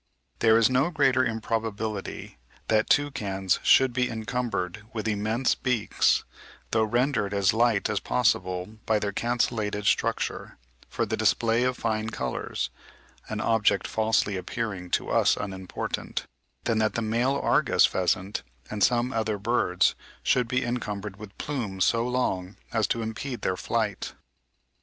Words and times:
There 0.39 0.57
is 0.57 0.67
no 0.67 0.89
greater 0.89 1.23
improbability 1.23 2.39
that 2.69 2.89
toucans 2.89 3.59
should 3.61 3.93
be 3.93 4.09
encumbered 4.09 4.81
with 4.93 5.07
immense 5.07 5.53
beaks, 5.53 6.23
though 6.71 6.83
rendered 6.85 7.35
as 7.35 7.53
light 7.53 7.87
as 7.87 7.99
possible 7.99 8.79
by 8.87 8.97
their 8.97 9.11
cancellated 9.11 9.85
structure, 9.85 10.57
for 10.89 11.05
the 11.05 11.15
display 11.15 11.63
of 11.63 11.77
fine 11.77 12.09
colours 12.09 12.71
(an 13.29 13.41
object 13.41 13.85
falsely 13.85 14.37
appearing 14.37 14.89
to 14.89 15.11
us 15.11 15.37
unimportant), 15.37 16.25
than 16.63 16.79
that 16.79 16.95
the 16.95 17.03
male 17.03 17.35
Argus 17.39 17.85
pheasant 17.85 18.41
and 18.71 18.83
some 18.83 19.13
other 19.13 19.37
birds 19.37 19.93
should 20.23 20.47
be 20.47 20.65
encumbered 20.65 21.17
with 21.17 21.37
plumes 21.37 21.85
so 21.85 22.07
long 22.07 22.57
as 22.73 22.87
to 22.87 23.03
impede 23.03 23.41
their 23.43 23.55
flight. 23.55 24.13